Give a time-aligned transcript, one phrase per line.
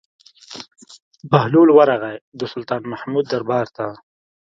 [1.31, 3.85] بهلول ورغى د سلطان محمود دربار ته.